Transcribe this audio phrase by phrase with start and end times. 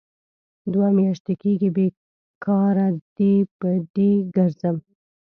[0.73, 1.87] دوه میاشې کېږي بې
[2.43, 4.77] کاره ډۍ په ډۍ کرځم.